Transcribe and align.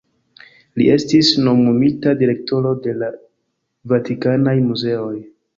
Li 0.79 0.87
estis 0.93 1.29
nomumita 1.49 2.15
direktoro 2.23 2.73
de 2.87 2.97
la 3.05 3.13
Vatikanaj 3.95 4.57
muzeoj. 4.73 5.17